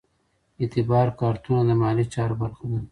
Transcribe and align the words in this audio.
اعتبار 0.61 1.07
کارتونه 1.21 1.61
د 1.69 1.71
مالي 1.81 2.05
چارو 2.13 2.35
برخه 2.41 2.65
ده. 2.71 2.77